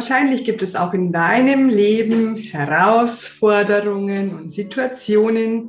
Wahrscheinlich 0.00 0.46
gibt 0.46 0.62
es 0.62 0.76
auch 0.76 0.94
in 0.94 1.12
deinem 1.12 1.68
Leben 1.68 2.34
Herausforderungen 2.34 4.34
und 4.34 4.50
Situationen, 4.50 5.68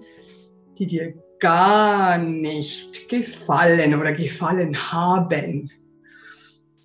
die 0.79 0.87
dir 0.87 1.13
gar 1.41 2.17
nicht 2.17 3.09
gefallen 3.09 3.93
oder 3.93 4.13
gefallen 4.13 4.73
haben. 4.89 5.69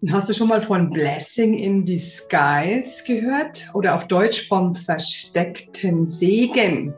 Und 0.03 0.13
hast 0.13 0.29
du 0.29 0.33
schon 0.33 0.49
mal 0.49 0.61
von 0.61 0.91
Blessing 0.91 1.55
in 1.55 1.85
Disguise 1.85 3.05
gehört 3.07 3.71
oder 3.75 3.95
auf 3.95 4.09
Deutsch 4.09 4.49
vom 4.49 4.75
versteckten 4.75 6.09
Segen? 6.09 6.95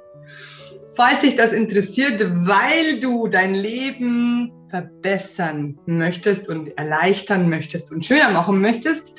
Falls 0.94 1.20
dich 1.20 1.34
das 1.34 1.52
interessiert, 1.52 2.24
weil 2.46 3.00
du 3.00 3.28
dein 3.28 3.54
Leben 3.54 4.50
verbessern 4.70 5.78
möchtest 5.84 6.48
und 6.48 6.74
erleichtern 6.78 7.50
möchtest 7.50 7.92
und 7.92 8.06
schöner 8.06 8.30
machen 8.30 8.62
möchtest 8.62 9.14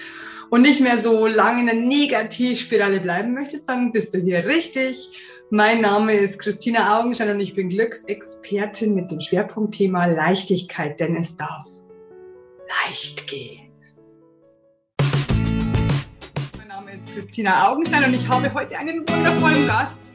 und 0.49 0.61
nicht 0.63 0.81
mehr 0.81 0.99
so 0.99 1.27
lange 1.27 1.61
in 1.61 1.65
der 1.67 1.75
Negativspirale 1.75 2.99
bleiben 2.99 3.33
möchtest, 3.33 3.69
dann 3.69 3.91
bist 3.91 4.13
du 4.13 4.19
hier 4.19 4.45
richtig. 4.47 5.09
Mein 5.51 5.81
Name 5.81 6.13
ist 6.13 6.39
Christina 6.39 6.99
Augenstein 6.99 7.31
und 7.31 7.39
ich 7.39 7.55
bin 7.55 7.69
Glücksexpertin 7.69 8.93
mit 8.93 9.11
dem 9.11 9.21
Schwerpunktthema 9.21 10.05
Leichtigkeit, 10.05 10.99
denn 10.99 11.15
es 11.15 11.35
darf 11.35 11.65
leicht 12.85 13.27
gehen. 13.27 13.71
Mein 16.57 16.67
Name 16.67 16.93
ist 16.93 17.11
Christina 17.13 17.69
Augenstein 17.69 18.05
und 18.05 18.13
ich 18.13 18.27
habe 18.27 18.53
heute 18.53 18.77
einen 18.77 18.99
wundervollen 19.09 19.67
Gast. 19.67 20.13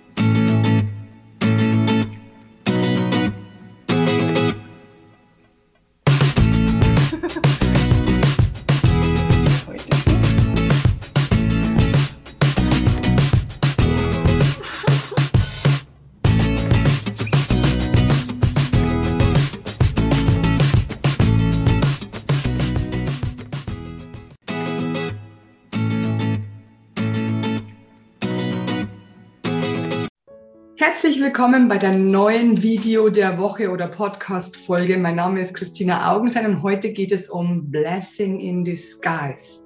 Herzlich 30.77 31.21
willkommen 31.21 31.69
bei 31.69 31.79
der 31.79 31.93
neuen 31.93 32.61
Video 32.61 33.09
der 33.09 33.39
Woche 33.39 33.71
oder 33.71 33.87
Podcast-Folge. 33.87 34.99
Mein 34.99 35.15
Name 35.15 35.41
ist 35.41 35.55
Christina 35.55 36.13
Augenstein 36.13 36.47
und 36.47 36.63
heute 36.65 36.93
geht 36.93 37.13
es 37.13 37.31
um 37.31 37.71
Blessing 37.71 38.41
in 38.41 38.65
Disguise, 38.65 39.61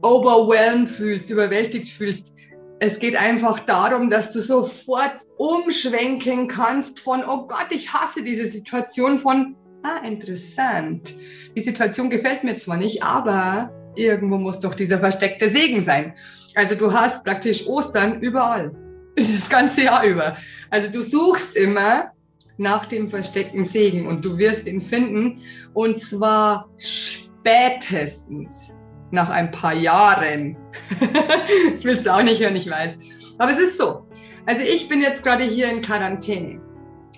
overwhelmed 0.02 0.90
fühlst, 0.90 1.30
überwältigt 1.30 1.90
fühlst. 1.90 2.34
Es 2.80 3.00
geht 3.00 3.16
einfach 3.16 3.60
darum, 3.62 4.10
dass 4.10 4.32
du 4.32 4.42
sofort 4.42 5.20
umschwenken 5.38 6.48
kannst 6.48 7.00
von, 7.00 7.24
oh 7.24 7.48
Gott, 7.48 7.68
ich 7.72 7.94
hasse 7.94 8.22
diese 8.22 8.48
Situation, 8.48 9.20
von, 9.20 9.56
ah, 9.84 10.06
interessant. 10.06 11.14
Die 11.56 11.62
Situation 11.62 12.10
gefällt 12.10 12.44
mir 12.44 12.58
zwar 12.58 12.78
nicht, 12.78 13.04
aber 13.04 13.72
irgendwo 13.96 14.38
muss 14.38 14.60
doch 14.60 14.76
dieser 14.76 15.00
versteckte 15.00 15.50
Segen 15.50 15.82
sein. 15.82 16.14
Also 16.56 16.76
du 16.76 16.92
hast 16.94 17.24
praktisch 17.24 17.68
Ostern 17.68 18.22
überall, 18.22 18.72
das 19.16 19.50
ganze 19.50 19.84
Jahr 19.86 20.04
über. 20.06 20.36
Also 20.70 20.92
du 20.92 21.02
suchst 21.02 21.56
immer 21.56 22.12
nach 22.58 22.86
dem 22.86 23.08
versteckten 23.08 23.66
Segen 23.66 24.08
und 24.08 24.26
du 24.26 24.38
wirst 24.38 24.68
ihn 24.68 24.82
finden 24.82 25.40
und 25.74 26.00
zwar 26.00 26.70
spätestens 26.78 28.74
nach 29.12 29.30
ein 29.30 29.52
paar 29.52 29.74
Jahren. 29.74 30.58
das 31.72 31.84
willst 31.84 32.06
du 32.06 32.14
auch 32.14 32.24
nicht 32.24 32.42
hören, 32.42 32.56
ich 32.56 32.70
weiß. 32.70 32.98
Aber 33.38 33.52
es 33.52 33.60
ist 33.60 33.78
so. 33.78 34.06
Also 34.46 34.64
ich 34.64 34.90
bin 34.90 35.02
jetzt 35.02 35.24
gerade 35.24 35.44
hier 35.44 35.70
in 35.70 35.82
Quarantäne. 35.82 36.62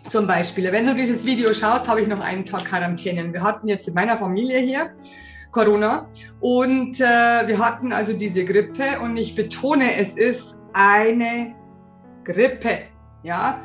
Zum 0.07 0.25
Beispiel, 0.25 0.71
wenn 0.71 0.85
du 0.85 0.95
dieses 0.95 1.25
Video 1.25 1.53
schaust, 1.53 1.87
habe 1.87 2.01
ich 2.01 2.07
noch 2.07 2.19
einen 2.19 2.45
Tag 2.45 2.65
Quarantäne. 2.65 3.31
Wir 3.33 3.43
hatten 3.43 3.67
jetzt 3.67 3.87
in 3.87 3.93
meiner 3.93 4.17
Familie 4.17 4.59
hier 4.59 4.91
Corona 5.51 6.07
und 6.39 6.99
äh, 6.99 7.47
wir 7.47 7.59
hatten 7.59 7.91
also 7.91 8.13
diese 8.13 8.45
Grippe 8.45 8.99
und 9.01 9.17
ich 9.17 9.35
betone, 9.35 9.95
es 9.97 10.15
ist 10.15 10.59
eine 10.73 11.55
Grippe. 12.23 12.79
Ja, 13.23 13.61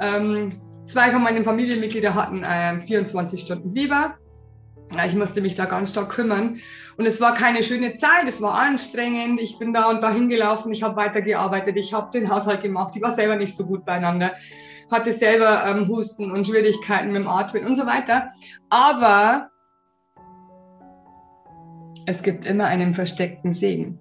ähm, 0.00 0.50
zwei 0.84 1.10
von 1.10 1.22
meinen 1.22 1.44
Familienmitgliedern 1.44 2.14
hatten 2.14 2.44
äh, 2.44 2.80
24 2.80 3.40
Stunden 3.40 3.72
Fieber. 3.72 4.14
Ich 5.06 5.14
musste 5.14 5.42
mich 5.42 5.54
da 5.54 5.66
ganz 5.66 5.90
stark 5.90 6.08
kümmern. 6.08 6.58
Und 6.96 7.06
es 7.06 7.20
war 7.20 7.34
keine 7.34 7.62
schöne 7.62 7.96
Zeit, 7.96 8.26
es 8.26 8.40
war 8.40 8.54
anstrengend. 8.54 9.38
Ich 9.38 9.58
bin 9.58 9.74
da 9.74 9.90
und 9.90 10.02
da 10.02 10.10
hingelaufen, 10.10 10.72
ich 10.72 10.82
habe 10.82 10.96
weitergearbeitet, 10.96 11.76
ich 11.76 11.92
habe 11.92 12.10
den 12.10 12.30
Haushalt 12.30 12.62
gemacht, 12.62 12.96
ich 12.96 13.02
war 13.02 13.12
selber 13.12 13.36
nicht 13.36 13.54
so 13.54 13.66
gut 13.66 13.84
beieinander 13.84 14.32
hatte 14.90 15.12
selber 15.12 15.64
ähm, 15.66 15.88
Husten 15.88 16.30
und 16.30 16.46
Schwierigkeiten 16.46 17.08
mit 17.08 17.16
dem 17.16 17.28
Atmen 17.28 17.66
und 17.66 17.76
so 17.76 17.86
weiter. 17.86 18.28
Aber 18.70 19.50
es 22.06 22.22
gibt 22.22 22.46
immer 22.46 22.66
einen 22.66 22.94
versteckten 22.94 23.54
Segen. 23.54 23.98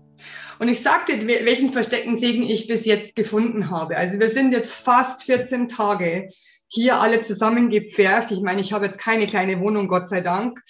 Und 0.60 0.70
ich 0.70 0.82
sagte, 0.82 1.28
welchen 1.28 1.72
versteckten 1.72 2.18
Segen 2.18 2.44
ich 2.44 2.68
bis 2.68 2.86
jetzt 2.86 3.16
gefunden 3.16 3.70
habe. 3.70 3.98
Also 3.98 4.20
wir 4.20 4.30
sind 4.30 4.54
jetzt 4.54 4.84
fast 4.84 5.24
14 5.24 5.68
Tage 5.68 6.30
hier 6.68 7.00
alle 7.00 7.22
zusammengepfercht. 7.22 8.32
Ich 8.32 8.42
meine, 8.42 8.62
ich 8.62 8.74
habe 8.74 8.86
jetzt 8.86 9.00
keine 9.00 9.28
kleine 9.28 9.60
Wohnung, 9.60 9.88
Gott 9.88 10.10
sei 10.10 10.22
Dank. 10.22 10.62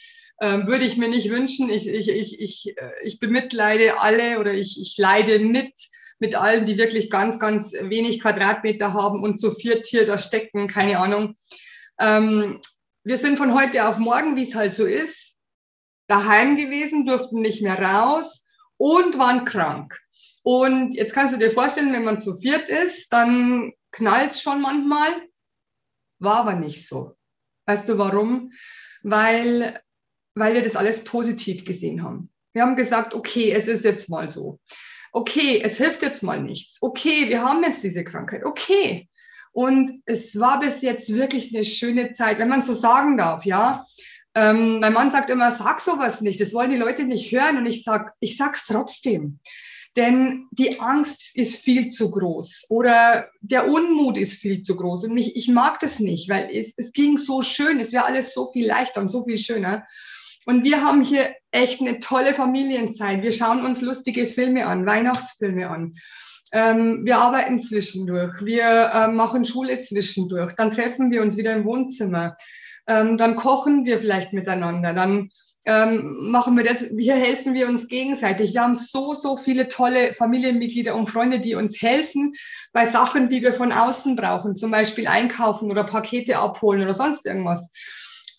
Ähm, 0.42 0.68
würde 0.68 0.86
ich 0.86 0.98
mir 0.98 1.10
nicht 1.10 1.30
wünschen. 1.32 1.70
Ich, 1.70 1.88
ich, 1.88 2.10
ich, 2.10 2.40
ich, 2.40 2.78
äh, 2.78 2.92
ich 3.04 3.20
bemitleide 3.20 4.02
alle 4.02 4.40
oder 4.40 4.54
ich, 4.54 4.80
ich 4.80 4.96
leide 4.98 5.40
mit 5.40 5.74
mit 6.20 6.36
allen, 6.36 6.66
die 6.66 6.78
wirklich 6.78 7.10
ganz, 7.10 7.40
ganz 7.40 7.74
wenig 7.74 8.22
Quadratmeter 8.22 8.94
haben 8.94 9.24
und 9.24 9.40
so 9.40 9.52
vier 9.52 9.82
Tier 9.82 10.06
da 10.06 10.18
stecken, 10.18 10.68
keine 10.68 11.00
Ahnung. 11.00 11.36
Ähm, 12.00 12.60
wir 13.04 13.18
sind 13.18 13.38
von 13.38 13.54
heute 13.54 13.88
auf 13.88 13.98
morgen, 13.98 14.36
wie 14.36 14.44
es 14.44 14.56
halt 14.56 14.74
so 14.74 14.86
ist, 14.86 15.36
daheim 16.08 16.56
gewesen, 16.56 17.06
durften 17.06 17.42
nicht 17.42 17.62
mehr 17.62 17.80
raus 17.80 18.46
und 18.78 19.18
waren 19.18 19.46
krank. 19.46 20.00
Und 20.44 20.96
jetzt 20.96 21.14
kannst 21.14 21.34
du 21.34 21.38
dir 21.38 21.52
vorstellen, 21.52 21.94
wenn 21.94 22.06
man 22.06 22.22
zu 22.22 22.36
viert 22.36 22.70
ist, 22.70 23.12
dann 23.12 23.74
knallt 23.92 24.32
es 24.32 24.42
schon 24.42 24.62
manchmal. 24.62 25.10
War 26.20 26.38
aber 26.38 26.54
nicht 26.54 26.88
so. 26.88 27.16
Weißt 27.66 27.88
du 27.90 27.98
warum? 27.98 28.52
Weil, 29.04 29.82
weil 30.36 30.54
wir 30.54 30.62
das 30.62 30.76
alles 30.76 31.04
positiv 31.04 31.66
gesehen 31.66 32.04
haben. 32.04 32.30
Wir 32.54 32.64
haben 32.64 32.76
gesagt, 32.76 33.14
okay, 33.14 33.52
es 33.52 33.68
ist 33.68 33.84
jetzt 33.84 34.10
mal 34.10 34.30
so 34.30 34.60
okay, 35.12 35.62
es 35.64 35.78
hilft 35.78 36.02
jetzt 36.02 36.24
mal 36.24 36.42
nichts. 36.42 36.78
Okay, 36.82 37.30
wir 37.30 37.42
haben 37.42 37.64
jetzt 37.64 37.84
diese 37.84 38.04
Krankheit. 38.04 38.46
Okay. 38.46 39.08
Und 39.52 39.92
es 40.06 40.40
war 40.40 40.60
bis 40.60 40.82
jetzt 40.82 41.14
wirklich 41.14 41.54
eine 41.54 41.64
schöne 41.64 42.12
Zeit, 42.14 42.38
wenn 42.40 42.50
man 42.50 42.62
so 42.62 42.74
sagen 42.74 43.18
darf, 43.18 43.46
ja. 43.46 43.86
Ähm, 44.36 44.80
mein 44.80 44.94
Mann 44.94 45.10
sagt 45.10 45.32
immer, 45.32 45.52
sag 45.52 45.82
sowas 45.82 46.22
nicht, 46.22 46.40
das 46.40 46.54
wollen 46.54 46.70
die 46.70 46.78
Leute 46.78 47.06
nicht 47.06 47.32
hören. 47.32 47.58
Und 47.58 47.66
ich 47.66 47.84
sag, 47.84 48.14
ich 48.20 48.38
sag's 48.38 48.68
trotzdem. 48.68 49.40
Denn 49.96 50.48
die 50.52 50.80
Angst 50.80 51.32
ist 51.34 51.64
viel 51.64 51.90
zu 51.90 52.12
groß 52.12 52.68
oder 52.70 53.30
der 53.42 53.68
Unmut 53.68 54.20
ist 54.20 54.40
viel 54.40 54.62
zu 54.62 54.76
groß. 54.76 55.06
Und 55.06 55.16
mich, 55.16 55.36
ich 55.36 55.48
mag 55.48 55.80
das 55.80 56.00
nicht, 56.00 56.30
weil 56.30 56.52
es, 56.56 56.72
es 56.78 56.94
ging 56.94 57.18
so 57.18 57.42
schön, 57.42 57.80
es 57.80 57.92
wäre 57.92 58.06
alles 58.06 58.32
so 58.32 58.46
viel 58.46 58.68
leichter 58.68 59.02
und 59.02 59.10
so 59.10 59.24
viel 59.24 59.40
schöner. 59.40 59.88
Und 60.48 60.64
wir 60.64 60.82
haben 60.82 61.04
hier 61.04 61.36
echt 61.52 61.82
eine 61.82 62.00
tolle 62.00 62.34
Familienzeit. 62.34 63.22
Wir 63.22 63.34
schauen 63.34 63.66
uns 63.66 63.82
lustige 63.82 64.28
Filme 64.28 64.66
an, 64.66 64.86
Weihnachtsfilme 64.86 65.70
an. 65.70 65.94
Ähm, 66.54 67.02
wir 67.04 67.18
arbeiten 67.18 67.60
zwischendurch. 67.60 68.34
Wir 68.46 68.64
äh, 68.64 69.08
machen 69.10 69.44
Schule 69.44 69.78
zwischendurch. 69.78 70.54
Dann 70.54 70.72
treffen 70.72 71.12
wir 71.12 71.22
uns 71.22 71.36
wieder 71.36 71.52
im 71.52 71.66
Wohnzimmer. 71.66 72.38
Ähm, 72.88 73.18
dann 73.18 73.36
kochen 73.36 73.86
wir 73.86 74.00
vielleicht 74.00 74.32
miteinander. 74.32 74.94
Dann 74.94 75.32
ähm, 75.66 76.32
machen 76.32 76.56
wir 76.56 76.64
das, 76.64 76.92
hier 76.98 77.16
helfen 77.16 77.54
wir 77.54 77.68
uns 77.68 77.90
gegenseitig. 77.90 78.54
Wir 78.54 78.62
haben 78.62 78.74
so, 78.74 79.12
so 79.12 79.36
viele 79.36 79.68
tolle 79.68 80.14
Familienmitglieder 80.14 80.96
und 80.96 81.10
Freunde, 81.10 81.42
die 81.42 81.56
uns 81.56 81.82
helfen 81.82 82.32
bei 82.72 82.86
Sachen, 82.86 83.28
die 83.28 83.42
wir 83.42 83.52
von 83.52 83.74
außen 83.74 84.16
brauchen, 84.16 84.56
zum 84.56 84.72
Beispiel 84.72 85.08
einkaufen 85.08 85.70
oder 85.70 85.84
Pakete 85.84 86.38
abholen 86.38 86.84
oder 86.84 86.94
sonst 86.94 87.26
irgendwas. 87.26 87.70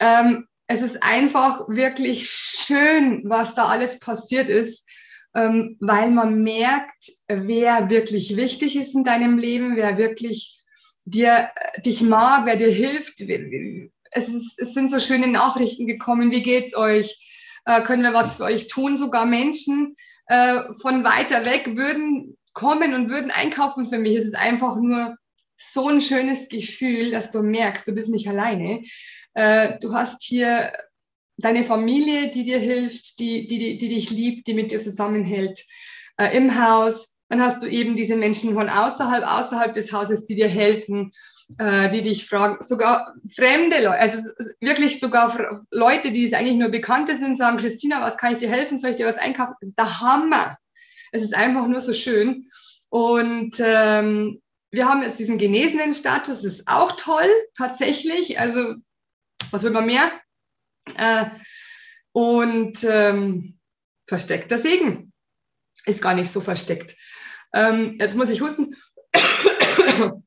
Ähm, 0.00 0.46
es 0.68 0.82
ist 0.82 1.02
einfach 1.02 1.66
wirklich 1.68 2.28
schön, 2.30 3.22
was 3.24 3.54
da 3.54 3.66
alles 3.66 3.98
passiert 3.98 4.50
ist, 4.50 4.86
ähm, 5.34 5.76
weil 5.80 6.10
man 6.10 6.42
merkt, 6.42 7.10
wer 7.26 7.88
wirklich 7.90 8.36
wichtig 8.36 8.76
ist 8.76 8.94
in 8.94 9.02
deinem 9.02 9.38
Leben, 9.38 9.76
wer 9.76 9.96
wirklich 9.96 10.60
dir, 11.06 11.50
dich 11.84 12.02
mag, 12.02 12.44
wer 12.44 12.56
dir 12.56 12.70
hilft, 12.70 13.20
es, 14.10 14.28
ist, 14.28 14.58
es 14.58 14.74
sind 14.74 14.90
so 14.90 14.98
schöne 14.98 15.28
Nachrichten 15.28 15.86
gekommen, 15.86 16.30
wie 16.30 16.42
geht's 16.42 16.76
euch? 16.76 17.60
Äh, 17.64 17.82
können 17.82 18.02
wir 18.02 18.12
was 18.12 18.36
für 18.36 18.44
euch 18.44 18.68
tun? 18.68 18.98
Sogar 18.98 19.24
Menschen 19.24 19.96
äh, 20.26 20.60
von 20.82 21.02
weiter 21.02 21.46
weg 21.46 21.76
würden 21.76 22.36
kommen 22.52 22.92
und 22.94 23.08
würden 23.08 23.30
einkaufen 23.30 23.86
für 23.86 23.98
mich. 23.98 24.16
Es 24.16 24.24
ist 24.24 24.36
einfach 24.36 24.76
nur 24.76 25.16
so 25.58 25.88
ein 25.88 26.00
schönes 26.00 26.48
Gefühl, 26.48 27.10
dass 27.10 27.30
du 27.30 27.42
merkst, 27.42 27.86
du 27.86 27.92
bist 27.92 28.08
nicht 28.08 28.28
alleine. 28.28 28.82
Äh, 29.34 29.78
du 29.80 29.92
hast 29.92 30.22
hier 30.22 30.72
deine 31.36 31.64
Familie, 31.64 32.30
die 32.30 32.44
dir 32.44 32.58
hilft, 32.58 33.18
die, 33.18 33.46
die, 33.46 33.78
die 33.78 33.88
dich 33.88 34.10
liebt, 34.10 34.46
die 34.46 34.54
mit 34.54 34.70
dir 34.70 34.78
zusammenhält 34.78 35.64
äh, 36.16 36.36
im 36.36 36.62
Haus. 36.62 37.14
Dann 37.28 37.42
hast 37.42 37.62
du 37.62 37.66
eben 37.66 37.96
diese 37.96 38.16
Menschen 38.16 38.54
von 38.54 38.68
außerhalb, 38.68 39.24
außerhalb 39.24 39.74
des 39.74 39.92
Hauses, 39.92 40.24
die 40.24 40.34
dir 40.34 40.48
helfen 40.48 41.12
äh, 41.56 41.88
die 41.88 42.02
dich 42.02 42.26
fragen, 42.26 42.62
sogar 42.62 43.14
fremde 43.34 43.82
Leute, 43.82 43.98
also 43.98 44.30
wirklich 44.60 45.00
sogar 45.00 45.64
Leute, 45.70 46.12
die 46.12 46.26
es 46.26 46.34
eigentlich 46.34 46.56
nur 46.56 46.68
Bekannte 46.68 47.16
sind, 47.16 47.38
sagen, 47.38 47.56
Christina, 47.56 48.02
was 48.02 48.18
kann 48.18 48.32
ich 48.32 48.38
dir 48.38 48.50
helfen? 48.50 48.78
Soll 48.78 48.90
ich 48.90 48.96
dir 48.96 49.06
was 49.06 49.18
einkaufen? 49.18 49.54
Das 49.60 49.70
ist 49.70 49.78
der 49.78 50.00
Hammer. 50.00 50.58
Es 51.10 51.22
ist 51.22 51.34
einfach 51.34 51.66
nur 51.66 51.80
so 51.80 51.94
schön. 51.94 52.44
Und 52.90 53.56
ähm, 53.64 54.42
wir 54.70 54.86
haben 54.86 55.02
jetzt 55.02 55.18
diesen 55.18 55.38
genesenen 55.38 55.94
Status, 55.94 56.42
das 56.42 56.44
ist 56.44 56.68
auch 56.68 56.92
toll, 56.92 57.28
tatsächlich. 57.56 58.38
Also, 58.38 58.74
was 59.50 59.62
will 59.62 59.70
man 59.70 59.86
mehr? 59.86 60.12
Äh, 60.96 61.26
und 62.12 62.84
ähm, 62.84 63.58
versteckter 64.06 64.58
Segen 64.58 65.12
ist 65.86 66.02
gar 66.02 66.14
nicht 66.14 66.30
so 66.30 66.40
versteckt. 66.40 66.96
Ähm, 67.54 67.96
jetzt 67.98 68.16
muss 68.16 68.30
ich 68.30 68.40
husten. 68.40 68.76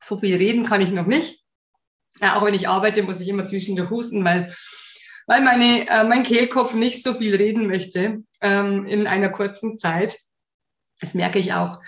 So 0.00 0.18
viel 0.18 0.36
reden 0.36 0.66
kann 0.66 0.82
ich 0.82 0.90
noch 0.90 1.06
nicht. 1.06 1.42
Ja, 2.20 2.36
auch 2.36 2.44
wenn 2.44 2.52
ich 2.52 2.68
arbeite, 2.68 3.02
muss 3.02 3.22
ich 3.22 3.28
immer 3.28 3.46
zwischendurch 3.46 3.88
husten, 3.88 4.22
weil, 4.22 4.54
weil 5.26 5.40
meine, 5.40 5.88
äh, 5.88 6.04
mein 6.04 6.24
Kehlkopf 6.24 6.74
nicht 6.74 7.02
so 7.02 7.14
viel 7.14 7.34
reden 7.34 7.66
möchte 7.68 8.22
ähm, 8.42 8.84
in 8.84 9.06
einer 9.06 9.30
kurzen 9.30 9.78
Zeit. 9.78 10.18
Das 11.00 11.14
merke 11.14 11.38
ich 11.38 11.54
auch 11.54 11.80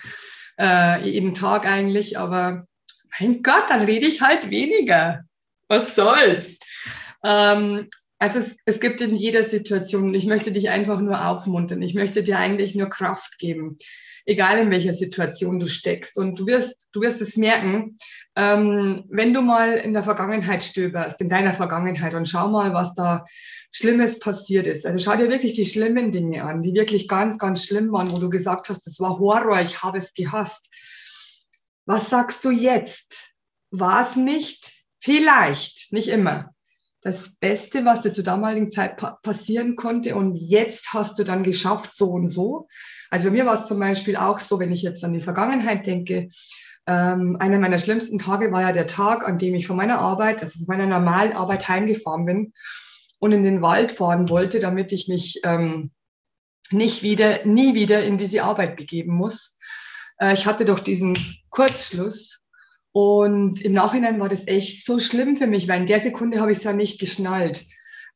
äh, 0.59 1.03
jeden 1.09 1.33
Tag 1.33 1.65
eigentlich, 1.65 2.17
aber 2.17 2.65
mein 3.19 3.41
Gott, 3.43 3.65
dann 3.69 3.83
rede 3.83 4.07
ich 4.07 4.21
halt 4.21 4.49
weniger. 4.49 5.23
Was 5.67 5.95
soll's? 5.95 6.59
Ähm, 7.23 7.89
also 8.19 8.39
es, 8.39 8.55
es 8.65 8.79
gibt 8.79 9.01
in 9.01 9.13
jeder 9.13 9.43
Situation, 9.43 10.13
ich 10.13 10.25
möchte 10.25 10.51
dich 10.51 10.69
einfach 10.69 10.99
nur 11.01 11.25
aufmuntern, 11.25 11.81
ich 11.81 11.93
möchte 11.93 12.23
dir 12.23 12.39
eigentlich 12.39 12.75
nur 12.75 12.89
Kraft 12.89 13.37
geben 13.37 13.77
egal 14.27 14.59
in 14.59 14.69
welcher 14.69 14.93
Situation 14.93 15.59
du 15.59 15.67
steckst. 15.67 16.17
Und 16.17 16.39
du 16.39 16.45
wirst, 16.45 16.89
du 16.91 17.01
wirst 17.01 17.21
es 17.21 17.37
merken, 17.37 17.97
ähm, 18.35 19.05
wenn 19.09 19.33
du 19.33 19.41
mal 19.41 19.73
in 19.73 19.93
der 19.93 20.03
Vergangenheit 20.03 20.61
stöberst, 20.61 21.19
in 21.21 21.29
deiner 21.29 21.55
Vergangenheit 21.55 22.13
und 22.13 22.27
schau 22.27 22.49
mal, 22.49 22.73
was 22.73 22.93
da 22.93 23.25
Schlimmes 23.71 24.19
passiert 24.19 24.67
ist. 24.67 24.85
Also 24.85 24.99
schau 24.99 25.17
dir 25.17 25.29
wirklich 25.29 25.53
die 25.53 25.65
schlimmen 25.65 26.11
Dinge 26.11 26.43
an, 26.43 26.61
die 26.61 26.73
wirklich 26.73 27.07
ganz, 27.07 27.37
ganz 27.37 27.65
schlimm 27.65 27.91
waren, 27.91 28.11
wo 28.11 28.19
du 28.19 28.29
gesagt 28.29 28.69
hast, 28.69 28.85
das 28.85 28.99
war 28.99 29.17
Horror, 29.17 29.61
ich 29.61 29.81
habe 29.81 29.97
es 29.97 30.13
gehasst. 30.13 30.69
Was 31.85 32.09
sagst 32.09 32.43
du 32.43 32.51
jetzt? 32.51 33.31
War 33.71 34.01
es 34.01 34.17
nicht? 34.17 34.73
Vielleicht, 34.99 35.93
nicht 35.93 36.09
immer 36.09 36.53
das 37.07 37.37
Beste, 37.37 37.85
was 37.85 38.01
dir 38.01 38.11
zur 38.11 38.25
damaligen 38.25 38.69
Zeit 38.69 38.97
pa 38.97 39.17
passieren 39.23 39.77
konnte 39.77 40.13
und 40.15 40.35
jetzt 40.35 40.93
hast 40.93 41.17
du 41.17 41.23
dann 41.23 41.43
geschafft, 41.43 41.95
so 41.95 42.09
und 42.09 42.27
so. 42.27 42.67
Also 43.09 43.27
bei 43.27 43.31
mir 43.31 43.45
war 43.45 43.53
es 43.53 43.65
zum 43.65 43.79
Beispiel 43.79 44.17
auch 44.17 44.39
so, 44.39 44.59
wenn 44.59 44.73
ich 44.73 44.81
jetzt 44.81 45.05
an 45.05 45.13
die 45.13 45.21
Vergangenheit 45.21 45.87
denke, 45.87 46.27
ähm, 46.85 47.37
einer 47.39 47.59
meiner 47.59 47.77
schlimmsten 47.77 48.19
Tage 48.19 48.51
war 48.51 48.61
ja 48.61 48.71
der 48.73 48.87
Tag, 48.87 49.25
an 49.25 49.37
dem 49.37 49.55
ich 49.55 49.67
von 49.67 49.77
meiner 49.77 49.99
Arbeit, 49.99 50.43
also 50.43 50.59
von 50.59 50.67
meiner 50.67 50.85
normalen 50.85 51.31
Arbeit 51.31 51.69
heimgefahren 51.69 52.25
bin 52.25 52.53
und 53.19 53.31
in 53.31 53.43
den 53.43 53.61
Wald 53.61 53.93
fahren 53.93 54.27
wollte, 54.27 54.59
damit 54.59 54.91
ich 54.91 55.07
mich 55.07 55.39
ähm, 55.45 55.91
nicht 56.71 57.03
wieder, 57.03 57.45
nie 57.45 57.73
wieder 57.73 58.03
in 58.03 58.17
diese 58.17 58.43
Arbeit 58.43 58.75
begeben 58.75 59.13
muss. 59.13 59.55
Äh, 60.19 60.33
ich 60.33 60.45
hatte 60.45 60.65
doch 60.65 60.81
diesen 60.81 61.17
Kurzschluss 61.51 62.41
und 62.91 63.61
im 63.61 63.73
Nachhinein 63.73 64.19
war 64.19 64.29
das 64.29 64.47
echt 64.47 64.85
so 64.85 64.99
schlimm 64.99 65.37
für 65.37 65.47
mich, 65.47 65.67
weil 65.67 65.81
in 65.81 65.85
der 65.85 66.01
Sekunde 66.01 66.39
habe 66.39 66.51
ich 66.51 66.59
es 66.59 66.63
ja 66.63 66.73
nicht 66.73 66.99
geschnallt. 66.99 67.65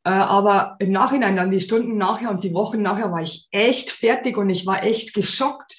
Äh, 0.03 0.09
aber 0.09 0.77
im 0.79 0.91
Nachhinein, 0.91 1.35
dann 1.35 1.51
die 1.51 1.59
Stunden 1.59 1.97
nachher 1.97 2.31
und 2.31 2.43
die 2.43 2.53
Wochen 2.53 2.81
nachher, 2.81 3.11
war 3.11 3.21
ich 3.21 3.47
echt 3.51 3.91
fertig 3.91 4.37
und 4.37 4.49
ich 4.49 4.65
war 4.65 4.83
echt 4.83 5.13
geschockt 5.13 5.77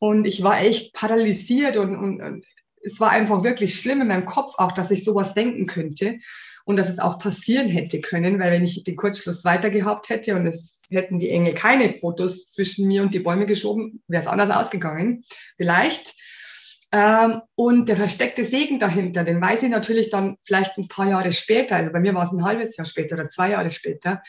und 0.00 0.26
ich 0.26 0.42
war 0.42 0.60
echt 0.60 0.92
paralysiert 0.92 1.76
und, 1.76 1.96
und, 1.96 2.20
und 2.20 2.44
es 2.82 3.00
war 3.00 3.10
einfach 3.10 3.44
wirklich 3.44 3.78
schlimm 3.78 4.00
in 4.00 4.08
meinem 4.08 4.26
Kopf 4.26 4.54
auch, 4.58 4.72
dass 4.72 4.90
ich 4.90 5.04
sowas 5.04 5.34
denken 5.34 5.66
könnte 5.66 6.18
und 6.64 6.76
dass 6.76 6.90
es 6.90 6.98
auch 6.98 7.18
passieren 7.18 7.68
hätte 7.68 8.00
können, 8.00 8.38
weil 8.38 8.52
wenn 8.52 8.64
ich 8.64 8.84
den 8.84 8.96
Kurzschluss 8.96 9.44
weiter 9.44 9.70
gehabt 9.70 10.08
hätte 10.10 10.36
und 10.36 10.46
es 10.46 10.80
hätten 10.90 11.18
die 11.18 11.30
Engel 11.30 11.54
keine 11.54 11.92
Fotos 11.92 12.50
zwischen 12.50 12.86
mir 12.86 13.02
und 13.02 13.14
die 13.14 13.20
Bäume 13.20 13.46
geschoben, 13.46 14.02
wäre 14.08 14.22
es 14.22 14.28
anders 14.28 14.50
ausgegangen. 14.50 15.24
Vielleicht. 15.56 16.14
Ähm, 16.92 17.40
und 17.54 17.88
der 17.88 17.96
versteckte 17.96 18.44
Segen 18.44 18.78
dahinter, 18.78 19.24
den 19.24 19.40
weiß 19.40 19.62
ich 19.62 19.70
natürlich 19.70 20.10
dann 20.10 20.36
vielleicht 20.42 20.76
ein 20.76 20.88
paar 20.88 21.08
Jahre 21.08 21.32
später, 21.32 21.76
also 21.76 21.90
bei 21.90 22.00
mir 22.00 22.14
war 22.14 22.24
es 22.24 22.32
ein 22.32 22.44
halbes 22.44 22.76
Jahr 22.76 22.84
später 22.84 23.14
oder 23.14 23.28
zwei 23.28 23.50
Jahre 23.50 23.70
später. 23.70 24.22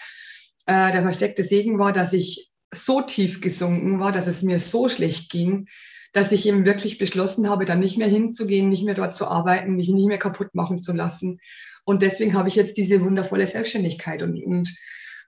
Äh, 0.66 0.94
der 0.94 1.02
versteckte 1.02 1.44
Segen 1.44 1.78
war, 1.78 1.92
dass 1.92 2.14
ich 2.14 2.52
so 2.74 3.02
tief 3.02 3.42
gesunken 3.42 4.00
war, 4.00 4.14
dass 4.14 4.28
es 4.28 4.44
mir 4.44 4.60
so 4.60 4.88
schlecht 4.88 5.30
ging, 5.30 5.68
dass 6.14 6.32
ich 6.32 6.48
eben 6.48 6.66
wirklich 6.66 6.98
beschlossen 6.98 7.50
habe, 7.50 7.66
dann 7.66 7.80
nicht 7.80 7.98
mehr 7.98 8.08
hinzugehen, 8.08 8.70
nicht 8.70 8.86
mehr 8.86 8.96
dort 8.96 9.16
zu 9.16 9.28
arbeiten, 9.28 9.76
mich 9.76 9.90
nicht 9.90 10.08
mehr 10.08 10.18
kaputt 10.18 10.56
machen 10.56 10.82
zu 10.82 10.94
lassen. 10.94 11.40
Und 11.86 12.02
deswegen 12.02 12.34
habe 12.34 12.48
ich 12.48 12.56
jetzt 12.56 12.78
diese 12.78 13.02
wundervolle 13.02 13.46
Selbstständigkeit 13.46 14.24
und, 14.24 14.42
und 14.42 14.74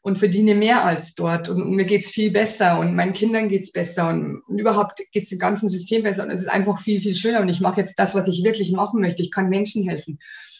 und 0.05 0.19
verdiene 0.19 0.53
mehr 0.53 0.85
als 0.85 1.15
dort 1.15 1.49
und, 1.49 1.63
und 1.63 1.71
mir 1.71 1.85
geht's 1.85 2.11
viel 2.11 2.29
besser 2.29 2.77
und 2.77 2.93
meinen 2.93 3.13
Kindern 3.13 3.49
geht's 3.49 3.71
besser 3.71 4.07
und, 4.09 4.43
und 4.47 4.59
überhaupt 4.59 5.01
geht's 5.11 5.31
dem 5.31 5.39
ganzen 5.39 5.67
System 5.67 6.03
besser 6.03 6.23
und 6.23 6.29
es 6.29 6.43
ist 6.43 6.47
einfach 6.47 6.79
viel, 6.79 6.99
viel 6.99 7.15
schöner 7.15 7.41
und 7.41 7.49
ich 7.49 7.59
mache 7.59 7.81
jetzt 7.81 7.95
das, 7.97 8.13
was 8.13 8.27
ich 8.27 8.43
wirklich 8.43 8.71
machen 8.71 9.01
möchte. 9.01 9.23
Ich 9.23 9.31
kann 9.31 9.49
Menschen 9.49 9.89
helfen. 9.89 10.19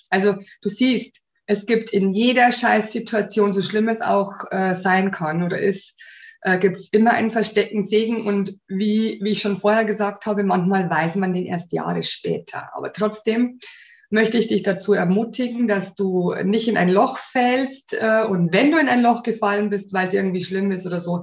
Also 0.10 0.34
du 0.34 0.68
siehst, 0.68 1.22
es 1.46 1.68
gibt 1.68 1.92
in 1.92 2.12
jeder 2.12 2.52
Scheißsituation, 2.52 3.54
so 3.54 3.62
schlimm 3.62 3.88
es 3.88 4.02
auch 4.02 4.32
äh, 4.50 4.74
sein 4.74 5.12
kann 5.12 5.44
oder 5.44 5.60
ist, 5.60 5.94
äh, 6.42 6.58
gibt 6.58 6.78
es 6.78 6.90
immer 6.90 7.12
einen 7.12 7.30
versteckten 7.30 7.86
Segen 7.86 8.26
und 8.26 8.58
wie, 8.68 9.20
wie 9.22 9.30
ich 9.30 9.42
schon 9.42 9.58
vorher 9.58 9.86
gesagt 9.86 10.26
habe, 10.26 10.44
manchmal 10.44 10.90
weiß 10.90 11.18
man 11.18 11.34
den 11.34 11.46
erst 11.46 11.72
Jahre 11.72 12.02
später. 12.02 12.72
Aber 12.74 12.92
trotzdem 12.92 13.60
möchte 14.16 14.40
ich 14.40 14.48
dich 14.48 14.64
dazu 14.64 14.94
ermutigen, 14.94 15.68
dass 15.68 15.94
du 15.94 16.34
nicht 16.44 16.68
in 16.68 16.78
ein 16.78 16.90
Loch 16.90 17.18
fällst 17.18 17.94
äh, 17.94 18.24
und 18.28 18.52
wenn 18.54 18.72
du 18.72 18.80
in 18.80 18.88
ein 18.88 19.02
Loch 19.02 19.22
gefallen 19.22 19.70
bist, 19.70 19.94
weil 19.94 20.08
es 20.08 20.16
irgendwie 20.16 20.44
schlimm 20.44 20.72
ist 20.72 20.88
oder 20.88 21.00
so, 21.00 21.22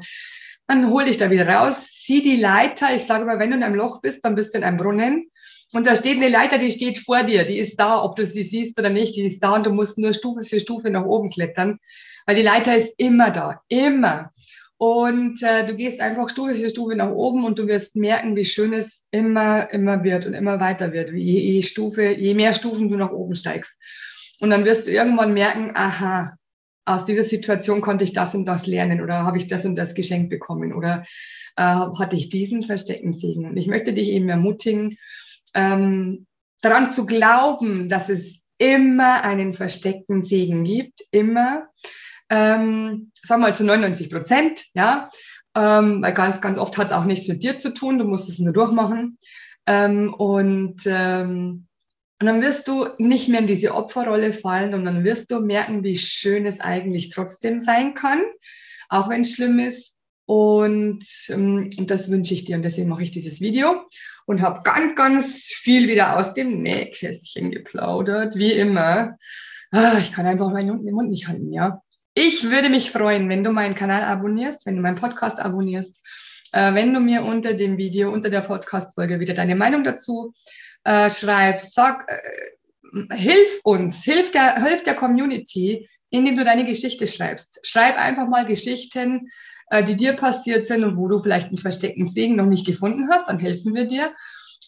dann 0.68 0.90
hol 0.90 1.04
dich 1.04 1.16
da 1.16 1.30
wieder 1.30 1.48
raus, 1.48 1.90
sieh 2.04 2.22
die 2.22 2.36
Leiter. 2.36 2.94
Ich 2.94 3.04
sage 3.04 3.24
mal, 3.24 3.38
wenn 3.38 3.50
du 3.50 3.56
in 3.56 3.62
einem 3.62 3.74
Loch 3.74 4.00
bist, 4.00 4.24
dann 4.24 4.34
bist 4.34 4.54
du 4.54 4.58
in 4.58 4.64
einem 4.64 4.76
Brunnen. 4.76 5.30
Und 5.72 5.86
da 5.86 5.96
steht 5.96 6.18
eine 6.18 6.28
Leiter, 6.28 6.58
die 6.58 6.70
steht 6.70 6.98
vor 6.98 7.22
dir, 7.22 7.44
die 7.44 7.58
ist 7.58 7.80
da, 7.80 8.02
ob 8.02 8.14
du 8.14 8.26
sie 8.26 8.44
siehst 8.44 8.78
oder 8.78 8.90
nicht, 8.90 9.16
die 9.16 9.24
ist 9.24 9.42
da 9.42 9.54
und 9.54 9.64
du 9.66 9.70
musst 9.70 9.96
nur 9.96 10.12
Stufe 10.12 10.44
für 10.44 10.60
Stufe 10.60 10.90
nach 10.90 11.06
oben 11.06 11.30
klettern, 11.30 11.78
weil 12.26 12.36
die 12.36 12.42
Leiter 12.42 12.76
ist 12.76 12.92
immer 12.98 13.30
da, 13.30 13.62
immer. 13.68 14.30
Und 14.82 15.40
äh, 15.44 15.64
du 15.64 15.76
gehst 15.76 16.00
einfach 16.00 16.28
Stufe 16.28 16.54
für 16.54 16.68
Stufe 16.68 16.96
nach 16.96 17.12
oben 17.12 17.44
und 17.44 17.56
du 17.56 17.68
wirst 17.68 17.94
merken, 17.94 18.34
wie 18.34 18.44
schön 18.44 18.72
es 18.72 19.04
immer, 19.12 19.72
immer 19.72 20.02
wird 20.02 20.26
und 20.26 20.34
immer 20.34 20.58
weiter 20.58 20.92
wird, 20.92 21.12
je, 21.12 21.38
je 21.38 21.62
Stufe, 21.62 22.10
je 22.10 22.34
mehr 22.34 22.52
Stufen 22.52 22.88
du 22.88 22.96
nach 22.96 23.12
oben 23.12 23.36
steigst. 23.36 23.78
Und 24.40 24.50
dann 24.50 24.64
wirst 24.64 24.88
du 24.88 24.90
irgendwann 24.90 25.34
merken, 25.34 25.70
aha, 25.76 26.36
aus 26.84 27.04
dieser 27.04 27.22
Situation 27.22 27.80
konnte 27.80 28.02
ich 28.02 28.12
das 28.12 28.34
und 28.34 28.44
das 28.44 28.66
lernen 28.66 29.00
oder 29.00 29.22
habe 29.22 29.38
ich 29.38 29.46
das 29.46 29.64
und 29.64 29.76
das 29.76 29.94
geschenkt 29.94 30.30
bekommen 30.30 30.72
oder 30.72 31.04
äh, 31.54 31.62
hatte 31.62 32.16
ich 32.16 32.28
diesen 32.28 32.64
versteckten 32.64 33.12
Segen. 33.12 33.44
Und 33.44 33.56
ich 33.56 33.68
möchte 33.68 33.92
dich 33.92 34.08
eben 34.08 34.28
ermutigen, 34.28 34.98
ähm, 35.54 36.26
daran 36.60 36.90
zu 36.90 37.06
glauben, 37.06 37.88
dass 37.88 38.08
es 38.08 38.40
immer 38.58 39.22
einen 39.22 39.52
versteckten 39.52 40.24
Segen 40.24 40.64
gibt, 40.64 41.02
immer 41.12 41.68
ähm, 42.32 43.12
sagen 43.22 43.42
wir 43.42 43.48
mal 43.48 43.54
zu 43.54 43.64
99 43.64 44.08
Prozent, 44.08 44.64
ja, 44.74 45.10
ähm, 45.54 46.02
weil 46.02 46.14
ganz, 46.14 46.40
ganz 46.40 46.56
oft 46.56 46.78
hat 46.78 46.86
es 46.86 46.92
auch 46.92 47.04
nichts 47.04 47.28
mit 47.28 47.42
dir 47.42 47.58
zu 47.58 47.74
tun, 47.74 47.98
du 47.98 48.04
musst 48.04 48.30
es 48.30 48.38
nur 48.38 48.54
durchmachen. 48.54 49.18
Ähm, 49.66 50.14
und, 50.14 50.80
ähm, 50.86 51.66
und 52.18 52.26
dann 52.26 52.40
wirst 52.40 52.68
du 52.68 52.88
nicht 52.96 53.28
mehr 53.28 53.40
in 53.40 53.46
diese 53.46 53.74
Opferrolle 53.74 54.32
fallen 54.32 54.72
und 54.72 54.86
dann 54.86 55.04
wirst 55.04 55.30
du 55.30 55.40
merken, 55.40 55.84
wie 55.84 55.98
schön 55.98 56.46
es 56.46 56.60
eigentlich 56.60 57.10
trotzdem 57.10 57.60
sein 57.60 57.94
kann, 57.94 58.22
auch 58.88 59.10
wenn 59.10 59.20
es 59.20 59.34
schlimm 59.34 59.58
ist. 59.58 59.96
Und, 60.24 61.04
ähm, 61.28 61.68
und 61.76 61.90
das 61.90 62.10
wünsche 62.10 62.32
ich 62.32 62.44
dir 62.44 62.56
und 62.56 62.64
deswegen 62.64 62.88
mache 62.88 63.02
ich 63.02 63.10
dieses 63.10 63.42
Video 63.42 63.82
und 64.24 64.40
habe 64.40 64.62
ganz, 64.64 64.94
ganz 64.94 65.52
viel 65.52 65.86
wieder 65.86 66.16
aus 66.16 66.32
dem 66.32 66.62
Nähkästchen 66.62 67.50
geplaudert, 67.50 68.36
wie 68.36 68.52
immer. 68.52 69.18
Ah, 69.70 69.98
ich 70.00 70.12
kann 70.12 70.26
einfach 70.26 70.50
meinen 70.50 70.82
Mund 70.82 71.10
nicht 71.10 71.28
halten, 71.28 71.52
ja. 71.52 71.82
Ich 72.14 72.50
würde 72.50 72.68
mich 72.68 72.90
freuen, 72.90 73.28
wenn 73.30 73.42
du 73.42 73.52
meinen 73.52 73.74
Kanal 73.74 74.02
abonnierst, 74.02 74.66
wenn 74.66 74.76
du 74.76 74.82
meinen 74.82 74.96
Podcast 74.96 75.40
abonnierst, 75.40 76.06
äh, 76.52 76.74
wenn 76.74 76.92
du 76.92 77.00
mir 77.00 77.24
unter 77.24 77.54
dem 77.54 77.78
Video, 77.78 78.12
unter 78.12 78.28
der 78.28 78.42
Podcast-Folge 78.42 79.18
wieder 79.18 79.32
deine 79.32 79.56
Meinung 79.56 79.82
dazu 79.82 80.34
äh, 80.84 81.08
schreibst. 81.08 81.74
Sag, 81.74 82.06
äh, 82.08 83.16
hilf 83.16 83.60
uns, 83.64 84.04
hilf 84.04 84.30
der, 84.30 84.62
hilf 84.62 84.82
der 84.82 84.94
Community, 84.94 85.88
indem 86.10 86.36
du 86.36 86.44
deine 86.44 86.66
Geschichte 86.66 87.06
schreibst. 87.06 87.60
Schreib 87.62 87.96
einfach 87.96 88.28
mal 88.28 88.44
Geschichten, 88.44 89.28
äh, 89.70 89.82
die 89.82 89.96
dir 89.96 90.12
passiert 90.12 90.66
sind 90.66 90.84
und 90.84 90.98
wo 90.98 91.08
du 91.08 91.18
vielleicht 91.18 91.48
einen 91.48 91.56
versteckten 91.56 92.06
Segen 92.06 92.36
noch 92.36 92.46
nicht 92.46 92.66
gefunden 92.66 93.08
hast, 93.10 93.28
dann 93.28 93.38
helfen 93.38 93.74
wir 93.74 93.86
dir. 93.86 94.14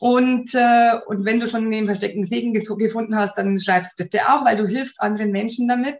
Und, 0.04 0.54
äh, 0.54 0.98
und 1.06 1.24
wenn 1.24 1.40
du 1.40 1.46
schon 1.46 1.70
den 1.70 1.86
versteckten 1.86 2.26
Segen 2.26 2.52
gefunden 2.52 3.16
hast, 3.16 3.38
dann 3.38 3.58
schreib's 3.58 3.96
bitte 3.96 4.28
auch, 4.28 4.44
weil 4.44 4.58
du 4.58 4.66
hilfst 4.66 5.00
anderen 5.00 5.30
Menschen 5.30 5.66
damit. 5.66 5.96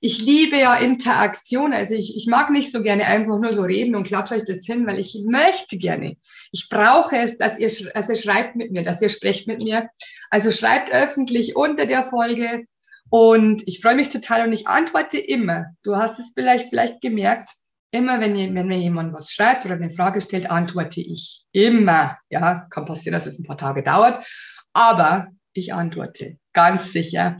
Ich 0.00 0.22
liebe 0.22 0.56
ja 0.56 0.74
Interaktion. 0.76 1.74
Also 1.74 1.94
ich, 1.94 2.16
ich 2.16 2.26
mag 2.26 2.48
nicht 2.48 2.72
so 2.72 2.82
gerne 2.82 3.04
einfach 3.04 3.38
nur 3.38 3.52
so 3.52 3.60
reden 3.60 3.94
und 3.94 4.04
klatscht 4.04 4.32
euch 4.32 4.44
das 4.46 4.64
hin, 4.64 4.86
weil 4.86 4.98
ich 4.98 5.22
möchte 5.26 5.76
gerne. 5.76 6.16
Ich 6.50 6.70
brauche 6.70 7.18
es, 7.18 7.36
dass 7.36 7.58
ihr, 7.58 7.70
also 7.94 8.14
schreibt 8.14 8.56
mit 8.56 8.72
mir, 8.72 8.84
dass 8.84 9.02
ihr 9.02 9.10
sprecht 9.10 9.46
mit 9.46 9.62
mir. 9.62 9.90
Also 10.30 10.50
schreibt 10.50 10.90
öffentlich 10.90 11.54
unter 11.54 11.84
der 11.84 12.06
Folge. 12.06 12.64
Und 13.10 13.68
ich 13.68 13.82
freue 13.82 13.96
mich 13.96 14.08
total 14.08 14.46
und 14.46 14.54
ich 14.54 14.66
antworte 14.66 15.18
immer. 15.18 15.66
Du 15.82 15.96
hast 15.96 16.18
es 16.18 16.32
vielleicht, 16.34 16.70
vielleicht 16.70 17.02
gemerkt 17.02 17.52
Immer 17.94 18.20
wenn, 18.20 18.54
wenn 18.54 18.66
mir 18.66 18.78
jemand 18.78 19.12
was 19.12 19.32
schreibt 19.32 19.66
oder 19.66 19.74
eine 19.74 19.90
Frage 19.90 20.22
stellt, 20.22 20.50
antworte 20.50 21.02
ich. 21.02 21.44
Immer. 21.52 22.16
Ja, 22.30 22.66
kann 22.70 22.86
passieren, 22.86 23.12
dass 23.12 23.26
es 23.26 23.38
ein 23.38 23.44
paar 23.44 23.58
Tage 23.58 23.82
dauert, 23.82 24.26
aber 24.72 25.28
ich 25.52 25.74
antworte. 25.74 26.38
Ganz 26.54 26.92
sicher. 26.92 27.38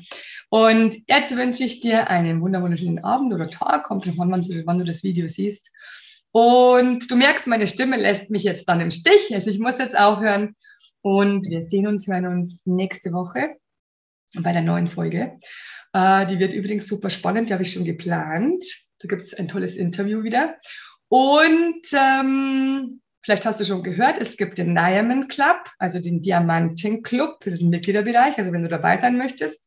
Und 0.50 0.96
jetzt 1.08 1.34
wünsche 1.36 1.64
ich 1.64 1.80
dir 1.80 2.08
einen 2.08 2.42
wunderschönen 2.42 3.02
Abend 3.02 3.32
oder 3.32 3.48
Tag. 3.48 3.84
Kommt 3.84 4.04
drauf 4.04 4.20
an, 4.20 4.30
wann 4.30 4.42
du, 4.42 4.62
wann 4.66 4.78
du 4.78 4.84
das 4.84 5.02
Video 5.02 5.26
siehst. 5.26 5.70
Und 6.32 7.10
du 7.10 7.16
merkst, 7.16 7.46
meine 7.46 7.66
Stimme 7.66 7.96
lässt 7.96 8.30
mich 8.30 8.42
jetzt 8.42 8.68
dann 8.68 8.80
im 8.80 8.90
Stich. 8.90 9.34
Also 9.34 9.50
ich 9.50 9.58
muss 9.58 9.78
jetzt 9.78 9.98
aufhören. 9.98 10.54
Und 11.00 11.48
wir 11.48 11.62
sehen 11.62 11.86
uns, 11.86 12.06
hören 12.06 12.26
uns 12.26 12.66
nächste 12.66 13.12
Woche 13.12 13.56
bei 14.42 14.52
der 14.52 14.62
neuen 14.62 14.86
Folge. 14.86 15.38
Äh, 15.92 16.26
die 16.26 16.38
wird 16.38 16.52
übrigens 16.52 16.88
super 16.88 17.10
spannend, 17.10 17.48
die 17.48 17.52
habe 17.54 17.64
ich 17.64 17.72
schon 17.72 17.84
geplant. 17.84 18.64
Da 19.02 19.08
gibt 19.08 19.26
es 19.26 19.34
ein 19.34 19.48
tolles 19.48 19.76
Interview 19.76 20.22
wieder. 20.22 20.56
Und 21.08 21.82
ähm, 21.92 23.00
vielleicht 23.22 23.44
hast 23.44 23.60
du 23.60 23.64
schon 23.64 23.82
gehört, 23.82 24.18
es 24.18 24.36
gibt 24.36 24.58
den 24.58 24.74
Diamond 24.74 25.28
Club, 25.28 25.70
also 25.78 25.98
den 25.98 26.22
Diamanten 26.22 27.02
Club. 27.02 27.40
Das 27.40 27.54
ist 27.54 27.62
ein 27.62 27.70
Mitgliederbereich, 27.70 28.38
also 28.38 28.52
wenn 28.52 28.62
du 28.62 28.68
dabei 28.68 28.98
sein 28.98 29.18
möchtest, 29.18 29.60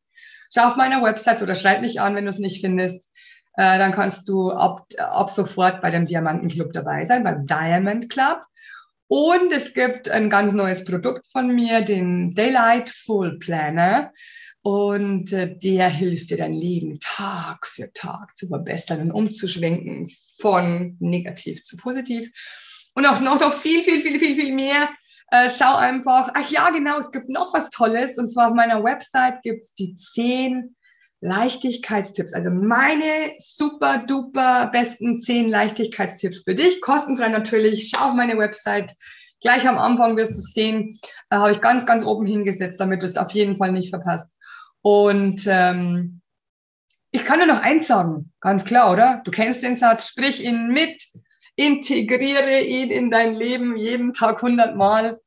schau 0.54 0.68
auf 0.68 0.76
meiner 0.76 1.04
Website 1.04 1.42
oder 1.42 1.56
schreib 1.56 1.82
mich 1.82 2.02
an, 2.02 2.16
wenn 2.16 2.26
du 2.26 2.30
es 2.30 2.40
nicht 2.40 2.62
findest. 2.62 3.10
Äh, 3.58 3.78
dann 3.78 3.92
kannst 3.92 4.28
du 4.28 4.52
ab, 4.52 4.88
ab 4.98 5.30
sofort 5.30 5.82
bei 5.82 5.90
dem 5.90 6.06
Diamanten 6.06 6.50
Club 6.50 6.74
dabei 6.74 7.06
sein, 7.06 7.24
beim 7.24 7.46
Diamond 7.46 8.10
Club. 8.10 8.42
Und 9.08 9.52
es 9.52 9.74
gibt 9.74 10.10
ein 10.10 10.30
ganz 10.30 10.52
neues 10.54 10.84
Produkt 10.84 11.28
von 11.28 11.54
mir, 11.54 11.82
den 11.82 12.34
Daylight 12.34 12.90
Full 12.90 13.38
Planner. 13.40 14.12
Und 14.66 15.32
äh, 15.32 15.56
der 15.56 15.90
hilft 15.90 16.32
dir 16.32 16.38
dein 16.38 16.56
Leben 16.56 17.00
Tag 17.00 17.68
für 17.68 17.94
Tag 17.94 18.36
zu 18.36 18.48
verbessern 18.48 19.00
und 19.00 19.12
umzuschwenken 19.12 20.10
von 20.40 20.98
negativ 21.00 21.64
zu 21.64 21.78
positiv. 21.78 22.32
Und 22.96 23.06
auch 23.06 23.22
noch, 23.22 23.40
noch 23.40 23.54
viel, 23.54 23.84
viel, 23.84 24.02
viel, 24.02 24.20
viel, 24.20 24.36
viel 24.36 24.56
mehr. 24.56 24.90
Äh, 25.30 25.52
schau 25.52 25.76
einfach, 25.76 26.32
ach 26.34 26.50
ja, 26.50 26.72
genau, 26.72 26.98
es 26.98 27.12
gibt 27.12 27.30
noch 27.30 27.54
was 27.54 27.70
Tolles. 27.70 28.18
Und 28.18 28.32
zwar 28.32 28.48
auf 28.48 28.56
meiner 28.56 28.84
Website 28.84 29.44
gibt 29.44 29.66
es 29.66 29.76
die 29.76 29.94
zehn 29.94 30.76
Leichtigkeitstipps. 31.22 32.34
Also 32.34 32.50
meine 32.50 33.36
super 33.38 34.00
duper 34.00 34.72
besten 34.74 35.20
zehn 35.20 35.48
Leichtigkeitstipps 35.48 36.42
für 36.42 36.56
dich. 36.56 36.82
Kostenfrei 36.82 37.28
natürlich. 37.28 37.92
Schau 37.94 38.08
auf 38.08 38.14
meine 38.16 38.36
Website. 38.40 38.96
Gleich 39.42 39.68
am 39.68 39.78
Anfang 39.78 40.18
wirst 40.18 40.32
du 40.32 40.42
sehen. 40.42 40.98
Äh, 41.30 41.36
Habe 41.36 41.52
ich 41.52 41.62
ganz, 41.62 41.86
ganz 41.86 42.04
oben 42.04 42.26
hingesetzt, 42.26 42.80
damit 42.80 43.04
du 43.04 43.06
es 43.06 43.16
auf 43.16 43.30
jeden 43.30 43.56
Fall 43.56 43.72
nicht 43.72 43.92
verpasst. 43.92 44.26
Und 44.86 45.48
ähm, 45.48 46.22
ich 47.10 47.26
kann 47.26 47.40
nur 47.40 47.48
noch 47.48 47.64
eins 47.64 47.88
sagen, 47.88 48.32
ganz 48.40 48.66
klar, 48.66 48.92
oder? 48.92 49.24
Du 49.26 49.32
kennst 49.32 49.64
den 49.64 49.78
Satz, 49.78 50.10
sprich 50.10 50.44
ihn 50.44 50.68
mit, 50.68 51.02
integriere 51.56 52.62
ihn 52.62 52.92
in 52.92 53.10
dein 53.10 53.34
Leben 53.34 53.78
jeden 53.78 54.14
Tag 54.14 54.44
hundertmal. 54.44 55.20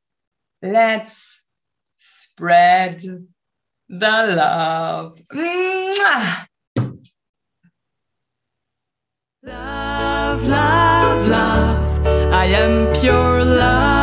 Let's 0.61 1.43
spread 1.99 3.01
the 3.01 3.25
love. 3.89 5.21
Love, 9.43 10.47
love, 10.47 11.29
love. 11.29 12.33
I 12.33 12.55
am 12.55 12.93
pure. 12.93 13.98